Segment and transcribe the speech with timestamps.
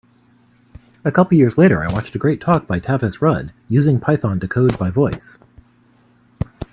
[1.05, 4.47] A couple years later I watched a great talk by Tavis Rudd, Using Python to
[4.47, 5.37] Code by Voice.